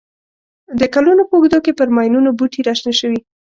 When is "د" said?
0.79-0.81